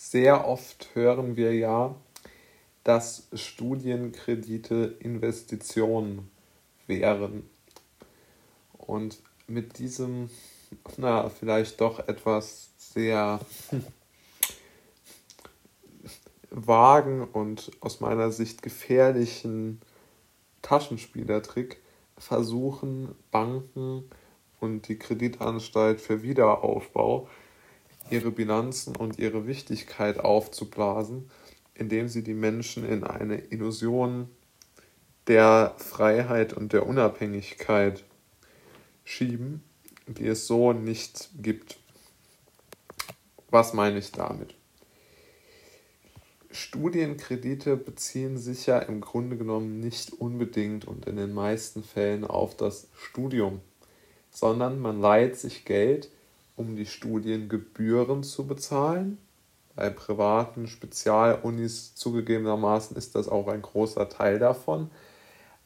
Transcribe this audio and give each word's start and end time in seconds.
sehr 0.00 0.48
oft 0.48 0.94
hören 0.94 1.36
wir 1.36 1.54
ja, 1.54 1.94
dass 2.84 3.28
Studienkredite 3.34 4.96
Investitionen 4.98 6.30
wären. 6.86 7.48
Und 8.72 9.22
mit 9.46 9.78
diesem, 9.78 10.30
na, 10.96 11.28
vielleicht 11.28 11.82
doch 11.82 11.98
etwas 12.08 12.70
sehr 12.78 13.40
vagen 16.50 17.22
und 17.24 17.70
aus 17.80 18.00
meiner 18.00 18.32
Sicht 18.32 18.62
gefährlichen 18.62 19.82
Taschenspielertrick 20.62 21.78
versuchen 22.16 23.14
Banken 23.30 24.10
und 24.60 24.88
die 24.88 24.98
Kreditanstalt 24.98 26.00
für 26.00 26.22
Wiederaufbau 26.22 27.28
ihre 28.08 28.30
Bilanzen 28.30 28.96
und 28.96 29.18
ihre 29.18 29.46
Wichtigkeit 29.46 30.18
aufzublasen, 30.18 31.30
indem 31.74 32.08
sie 32.08 32.22
die 32.22 32.34
Menschen 32.34 32.88
in 32.88 33.04
eine 33.04 33.38
Illusion 33.38 34.28
der 35.26 35.74
Freiheit 35.78 36.52
und 36.52 36.72
der 36.72 36.86
Unabhängigkeit 36.86 38.04
schieben, 39.04 39.62
die 40.06 40.26
es 40.26 40.46
so 40.46 40.72
nicht 40.72 41.30
gibt. 41.40 41.78
Was 43.50 43.74
meine 43.74 43.98
ich 43.98 44.12
damit? 44.12 44.54
Studienkredite 46.52 47.76
beziehen 47.76 48.36
sich 48.36 48.66
ja 48.66 48.80
im 48.80 49.00
Grunde 49.00 49.36
genommen 49.36 49.78
nicht 49.78 50.12
unbedingt 50.12 50.84
und 50.84 51.06
in 51.06 51.16
den 51.16 51.32
meisten 51.32 51.84
Fällen 51.84 52.24
auf 52.24 52.56
das 52.56 52.88
Studium, 52.96 53.60
sondern 54.30 54.80
man 54.80 55.00
leiht 55.00 55.36
sich 55.36 55.64
Geld, 55.64 56.10
um 56.56 56.76
die 56.76 56.86
Studiengebühren 56.86 58.22
zu 58.22 58.46
bezahlen. 58.46 59.18
Bei 59.76 59.90
privaten 59.90 60.66
Spezialunis 60.66 61.94
zugegebenermaßen 61.94 62.96
ist 62.96 63.14
das 63.14 63.28
auch 63.28 63.48
ein 63.48 63.62
großer 63.62 64.08
Teil 64.08 64.38
davon. 64.38 64.90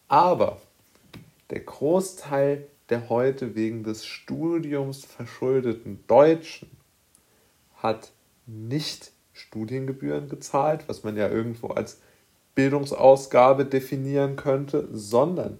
Aber 0.08 0.60
der 1.50 1.60
Großteil 1.60 2.68
der 2.90 3.08
heute 3.08 3.54
wegen 3.54 3.82
des 3.82 4.04
Studiums 4.04 5.04
verschuldeten 5.04 6.04
Deutschen 6.06 6.70
hat 7.76 8.12
nicht 8.46 9.12
Studiengebühren 9.32 10.28
gezahlt, 10.28 10.84
was 10.86 11.02
man 11.02 11.16
ja 11.16 11.28
irgendwo 11.28 11.68
als 11.68 12.00
Bildungsausgabe 12.54 13.64
definieren 13.64 14.36
könnte, 14.36 14.88
sondern 14.92 15.58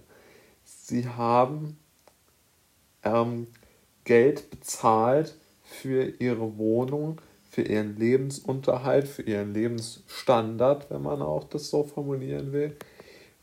sie 0.63 1.07
haben 1.07 1.77
ähm, 3.03 3.47
Geld 4.05 4.49
bezahlt 4.49 5.35
für 5.63 6.05
ihre 6.19 6.57
Wohnung, 6.57 7.19
für 7.49 7.63
ihren 7.63 7.97
Lebensunterhalt, 7.97 9.07
für 9.07 9.23
ihren 9.23 9.53
Lebensstandard, 9.53 10.89
wenn 10.89 11.01
man 11.01 11.21
auch 11.21 11.43
das 11.43 11.69
so 11.69 11.83
formulieren 11.83 12.53
will, 12.53 12.77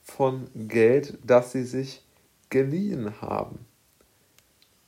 von 0.02 0.48
Geld, 0.55 1.18
das 1.24 1.52
sie 1.52 1.64
sich 1.64 2.02
geliehen 2.48 3.20
haben. 3.20 3.66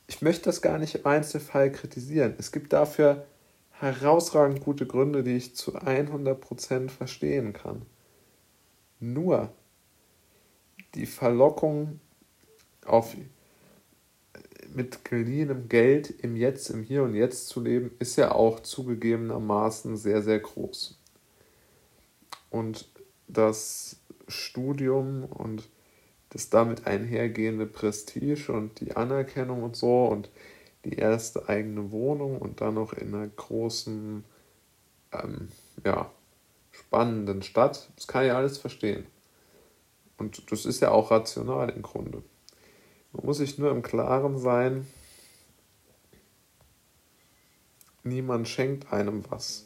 Ich 0.07 0.21
möchte 0.21 0.45
das 0.45 0.61
gar 0.61 0.77
nicht 0.77 0.95
im 0.95 1.05
Einzelfall 1.05 1.71
kritisieren. 1.71 2.35
Es 2.37 2.51
gibt 2.51 2.73
dafür 2.73 3.25
herausragend 3.71 4.63
gute 4.63 4.85
Gründe, 4.85 5.23
die 5.23 5.35
ich 5.35 5.55
zu 5.55 5.77
100% 5.77 6.89
verstehen 6.89 7.53
kann. 7.53 7.81
Nur 8.99 9.51
die 10.93 11.05
Verlockung 11.05 11.99
auf 12.85 13.15
mit 14.75 15.05
geliehenem 15.05 15.69
Geld 15.69 16.09
im 16.09 16.35
Jetzt, 16.35 16.69
im 16.69 16.83
Hier 16.83 17.03
und 17.03 17.15
Jetzt 17.15 17.47
zu 17.47 17.61
leben, 17.61 17.91
ist 17.99 18.17
ja 18.17 18.31
auch 18.31 18.59
zugegebenermaßen 18.59 19.97
sehr, 19.97 20.21
sehr 20.21 20.39
groß. 20.39 20.99
Und 22.49 22.87
das 23.27 23.97
Studium 24.27 25.25
und 25.25 25.69
das 26.29 26.49
damit 26.49 26.85
einhergehende 26.85 27.65
Prestige 27.65 28.51
und 28.51 28.79
die 28.81 28.95
Anerkennung 28.95 29.63
und 29.63 29.75
so 29.75 30.05
und 30.05 30.29
die 30.83 30.97
erste 30.97 31.47
eigene 31.47 31.91
Wohnung 31.91 32.37
und 32.37 32.61
dann 32.61 32.75
noch 32.75 32.93
in 32.93 33.13
einer 33.13 33.27
großen, 33.27 34.23
ähm, 35.13 35.47
ja, 35.83 36.11
spannenden 36.71 37.41
Stadt. 37.41 37.89
Das 37.95 38.07
kann 38.07 38.25
ich 38.25 38.31
alles 38.31 38.57
verstehen. 38.57 39.05
Und 40.17 40.51
das 40.51 40.65
ist 40.65 40.81
ja 40.81 40.91
auch 40.91 41.11
rational 41.11 41.69
im 41.69 41.81
Grunde. 41.81 42.21
Man 43.15 43.27
muss 43.27 43.37
sich 43.37 43.57
nur 43.57 43.71
im 43.71 43.81
Klaren 43.81 44.37
sein, 44.37 44.85
niemand 48.03 48.47
schenkt 48.47 48.91
einem 48.91 49.23
was. 49.29 49.65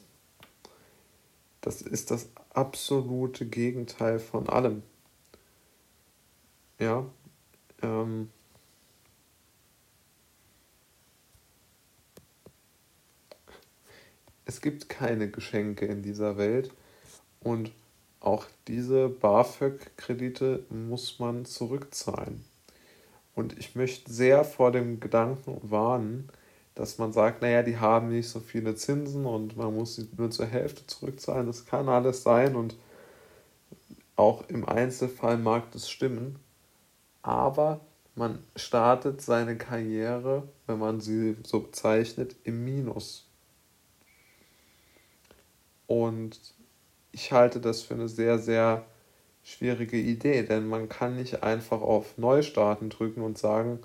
Das 1.61 1.81
ist 1.81 2.11
das 2.11 2.29
absolute 2.51 3.47
Gegenteil 3.47 4.19
von 4.19 4.47
allem. 4.49 4.83
Ja, 6.77 7.05
ähm, 7.81 8.29
es 14.45 14.61
gibt 14.61 14.89
keine 14.89 15.29
Geschenke 15.29 15.85
in 15.85 16.03
dieser 16.03 16.37
Welt 16.37 16.71
und 17.39 17.71
auch 18.19 18.45
diese 18.67 19.09
BAföG-Kredite 19.09 20.65
muss 20.69 21.19
man 21.19 21.45
zurückzahlen. 21.45 22.48
Und 23.35 23.57
ich 23.57 23.75
möchte 23.75 24.11
sehr 24.11 24.43
vor 24.43 24.71
dem 24.71 24.99
Gedanken 24.99 25.59
warnen, 25.63 26.29
dass 26.75 26.97
man 26.97 27.11
sagt, 27.11 27.41
naja, 27.41 27.63
die 27.63 27.77
haben 27.77 28.09
nicht 28.09 28.29
so 28.29 28.39
viele 28.39 28.75
Zinsen 28.75 29.25
und 29.25 29.57
man 29.57 29.75
muss 29.75 29.95
sie 29.95 30.07
nur 30.17 30.31
zur 30.31 30.45
Hälfte 30.45 30.85
zurückzahlen. 30.87 31.47
Das 31.47 31.65
kann 31.65 31.89
alles 31.89 32.23
sein 32.23 32.55
und 32.55 32.75
auch 34.15 34.47
im 34.49 34.67
Einzelfall 34.67 35.37
mag 35.37 35.71
das 35.71 35.89
stimmen. 35.89 36.39
Aber 37.21 37.81
man 38.15 38.43
startet 38.55 39.21
seine 39.21 39.57
Karriere, 39.57 40.47
wenn 40.67 40.79
man 40.79 40.99
sie 40.99 41.37
so 41.43 41.61
bezeichnet, 41.61 42.35
im 42.43 42.65
Minus. 42.65 43.25
Und 45.87 46.39
ich 47.11 47.31
halte 47.31 47.59
das 47.59 47.81
für 47.81 47.93
eine 47.93 48.07
sehr, 48.07 48.39
sehr 48.39 48.85
schwierige 49.49 49.97
Idee, 49.97 50.43
denn 50.43 50.67
man 50.67 50.89
kann 50.89 51.15
nicht 51.15 51.43
einfach 51.43 51.81
auf 51.81 52.17
Neustarten 52.17 52.89
drücken 52.89 53.21
und 53.21 53.37
sagen, 53.37 53.79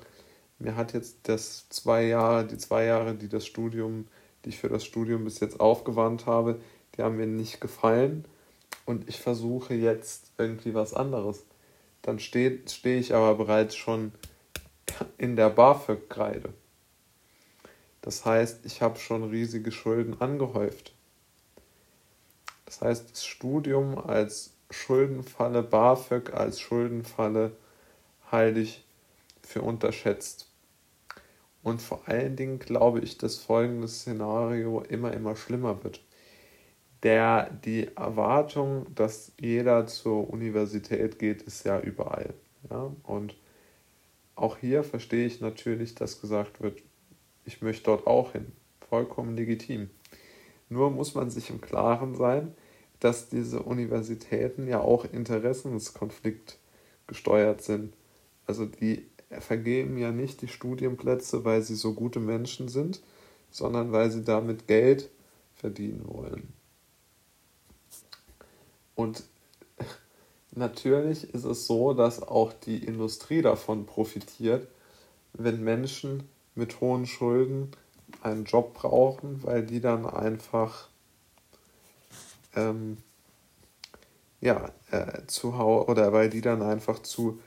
mir 0.59 0.77
hat 0.77 0.93
jetzt 0.93 1.17
das 1.23 1.69
zwei 1.71 2.05
Jahre, 2.05 2.47
die 2.47 2.59
zwei 2.59 2.85
Jahre, 2.85 3.15
die 3.15 3.29
das 3.29 3.47
Studium, 3.47 4.07
die 4.45 4.51
ich 4.51 4.59
für 4.59 4.69
das 4.69 4.85
Studium 4.85 5.25
bis 5.25 5.41
jetzt 5.41 5.61
aufgewandt 5.61 6.27
habe, 6.27 6.61
die 6.97 7.03
haben 7.03 7.17
mir 7.17 7.27
nicht 7.27 7.61
gefallen 7.61 8.27
und 8.85 9.09
ich 9.09 9.21
versuche 9.21 9.75
jetzt 9.75 10.33
irgendwie 10.37 10.75
was 10.75 10.93
anderes. 10.93 11.45
Dann 12.03 12.19
stehe 12.19 12.61
steh 12.69 12.99
ich 12.99 13.15
aber 13.15 13.35
bereits 13.35 13.75
schon 13.75 14.13
in 15.17 15.35
der 15.35 15.49
BAföG-Kreide. 15.49 16.51
Das 18.03 18.27
heißt, 18.27 18.67
ich 18.67 18.83
habe 18.83 18.99
schon 18.99 19.25
riesige 19.25 19.73
Schulden 19.73 20.21
angehäuft. 20.21 20.93
Das 22.67 22.83
heißt, 22.83 23.13
das 23.13 23.25
Studium 23.25 23.99
als 23.99 24.54
Schuldenfalle, 24.71 25.63
BAföG 25.63 26.33
als 26.33 26.61
Schuldenfalle 26.61 27.53
ich 28.57 28.85
für 29.43 29.63
unterschätzt. 29.63 30.51
Und 31.63 31.81
vor 31.81 32.03
allen 32.07 32.35
Dingen 32.37 32.59
glaube 32.59 33.01
ich, 33.01 33.17
dass 33.17 33.39
folgendes 33.39 34.01
Szenario 34.01 34.81
immer, 34.81 35.13
immer 35.13 35.37
schlimmer 35.37 35.85
wird. 35.85 36.03
Der, 37.05 37.51
die 37.65 37.89
Erwartung, 37.97 38.93
dass 38.95 39.33
jeder 39.39 39.87
zur 39.87 40.29
Universität 40.29 41.19
geht, 41.19 41.43
ist 41.43 41.65
ja 41.65 41.79
überall. 41.79 42.35
Ja? 42.71 42.93
Und 43.05 43.37
auch 44.35 44.59
hier 44.59 44.83
verstehe 44.83 45.27
ich 45.27 45.41
natürlich, 45.41 45.95
dass 45.95 46.21
gesagt 46.21 46.61
wird, 46.61 46.83
ich 47.45 47.63
möchte 47.63 47.85
dort 47.85 48.07
auch 48.07 48.33
hin. 48.33 48.53
Vollkommen 48.89 49.37
legitim. 49.37 49.91
Nur 50.69 50.91
muss 50.91 51.15
man 51.15 51.31
sich 51.31 51.51
im 51.51 51.61
Klaren 51.61 52.15
sein, 52.15 52.55
dass 53.05 53.29
diese 53.29 53.63
Universitäten 53.63 54.67
ja 54.67 54.81
auch 54.81 55.05
Interessenskonflikt 55.05 56.59
gesteuert 57.07 57.61
sind. 57.61 57.93
Also 58.47 58.65
die 58.65 59.07
vergeben 59.29 59.99
ja 59.99 60.11
nicht 60.11 60.41
die 60.41 60.49
Studienplätze, 60.49 61.45
weil 61.45 61.61
sie 61.61 61.75
so 61.75 61.93
gute 61.93 62.19
Menschen 62.19 62.69
sind, 62.69 63.03
sondern 63.51 63.93
weil 63.93 64.11
sie 64.11 64.25
damit 64.25 64.67
Geld 64.67 65.11
verdienen 65.55 66.07
wollen. 66.07 66.55
Und 68.95 69.25
natürlich 70.53 71.35
ist 71.35 71.45
es 71.45 71.67
so, 71.67 71.93
dass 71.93 72.23
auch 72.23 72.55
die 72.55 72.87
Industrie 72.87 73.43
davon 73.43 73.85
profitiert, 73.85 74.67
wenn 75.35 75.63
Menschen 75.63 76.23
mit 76.55 76.81
hohen 76.81 77.05
Schulden 77.05 77.71
einen 78.23 78.47
Job 78.47 78.73
brauchen, 78.73 79.43
weil 79.43 79.63
die 79.67 79.83
dann 79.83 80.07
einfach 80.07 80.89
ähm, 82.57 82.99
ja, 84.41 84.71
äh, 84.91 85.27
zu 85.27 85.55
oder 85.55 86.13
weil 86.13 86.29
die 86.29 86.41
dann 86.41 86.63
einfach 86.63 87.01
zu 87.01 87.41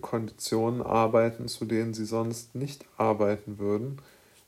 Konditionen 0.00 0.82
arbeiten, 0.82 1.48
zu 1.48 1.64
denen 1.64 1.94
sie 1.94 2.06
sonst 2.06 2.54
nicht 2.54 2.84
arbeiten 2.96 3.58
würden. 3.58 4.00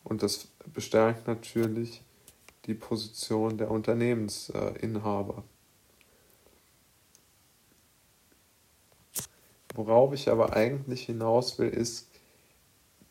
Und 0.03 0.23
das 0.23 0.49
bestärkt 0.73 1.27
natürlich 1.27 2.03
die 2.67 2.75
Position 2.75 3.59
der 3.59 3.71
Unternehmensinhaber. 3.71 5.45
Worauf 9.75 10.15
ich 10.15 10.31
aber 10.31 10.57
eigentlich 10.57 11.05
hinaus 11.05 11.59
will, 11.59 11.69
ist 11.69 12.09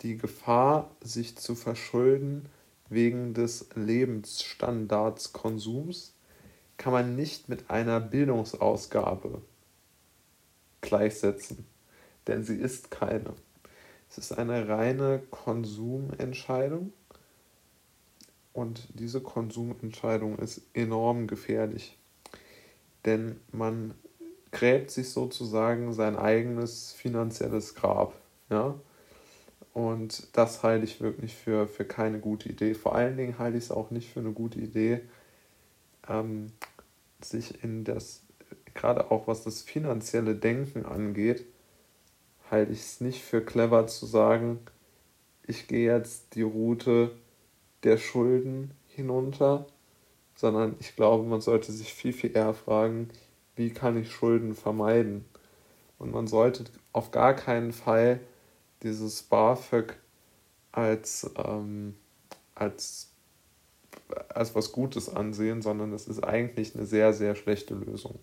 die 0.02 0.18
Gefahr, 0.18 0.90
sich 1.02 1.38
zu 1.38 1.56
verschulden 1.56 2.50
wegen 2.90 3.34
des 3.34 3.70
Lebensstandardskonsums, 3.76 6.15
kann 6.78 6.94
man 6.94 7.16
nicht 7.16 7.50
mit 7.50 7.70
einer 7.70 8.00
Bildungsausgabe 8.00 9.42
gleichsetzen, 10.82 11.66
denn 12.28 12.44
sie 12.44 12.56
ist 12.56 12.92
keine. 12.92 13.34
Es 14.10 14.18
ist 14.18 14.34
eine 14.34 14.68
reine 14.68 15.22
Konsumentscheidung 15.32 16.94
und 18.54 18.88
diese 18.94 19.22
Konsumentscheidung 19.22 20.40
ist 20.40 20.62
enorm 20.74 21.28
gefährlich, 21.28 21.98
denn 23.04 23.40
man 23.52 23.94
gräbt 24.52 24.92
sich 24.92 25.10
sozusagen 25.10 25.92
sein 25.92 26.16
eigenes 26.16 26.94
finanzielles 26.94 27.76
Grab. 27.76 28.14
Ja? 28.50 28.76
Und 29.74 30.30
das 30.38 30.64
halte 30.64 30.86
ich 30.86 31.02
wirklich 31.02 31.36
für, 31.36 31.68
für 31.68 31.84
keine 31.84 32.20
gute 32.20 32.48
Idee. 32.48 32.74
Vor 32.74 32.96
allen 32.96 33.18
Dingen 33.18 33.38
halte 33.38 33.58
ich 33.58 33.66
es 33.66 33.72
auch 33.72 33.92
nicht 33.92 34.10
für 34.10 34.22
eine 34.22 34.32
gute 34.32 34.60
Idee, 34.60 35.02
ähm, 36.10 36.52
sich 37.22 37.64
in 37.64 37.84
das, 37.84 38.24
gerade 38.74 39.12
auch 39.12 39.28
was 39.28 39.44
das 39.44 39.62
finanzielle 39.62 40.36
Denken 40.36 40.86
angeht, 40.86 41.46
halte 42.50 42.72
ich 42.72 42.80
es 42.80 43.02
nicht 43.02 43.24
für 43.24 43.42
clever 43.42 43.88
zu 43.88 44.06
sagen, 44.06 44.60
ich 45.48 45.68
gehe 45.68 45.92
jetzt 45.94 46.36
die 46.36 46.42
Route 46.42 47.12
der 47.84 47.98
Schulden 47.98 48.72
hinunter, 48.88 49.68
sondern 50.36 50.76
ich 50.80 50.96
glaube, 50.96 51.24
man 51.24 51.42
sollte 51.42 51.72
sich 51.72 51.94
viel, 51.94 52.14
viel 52.14 52.36
eher 52.36 52.54
fragen, 52.54 53.10
wie 53.56 53.70
kann 53.70 53.98
ich 53.98 54.12
Schulden 54.12 54.54
vermeiden? 54.54 55.26
Und 55.98 56.12
man 56.12 56.28
sollte 56.28 56.66
auf 56.92 57.12
gar 57.12 57.34
keinen 57.34 57.72
Fall 57.72 58.20
dieses 58.84 59.24
BAföG 59.24 59.98
als, 60.72 61.32
ähm, 61.38 61.96
als, 62.54 63.12
als 64.30 64.56
was 64.56 64.72
Gutes 64.72 65.10
ansehen, 65.10 65.62
sondern 65.62 65.94
es 65.94 66.08
ist 66.08 66.24
eigentlich 66.24 66.76
eine 66.76 66.86
sehr, 66.86 67.14
sehr 67.14 67.36
schlechte 67.36 67.76
Lösung. 67.76 68.20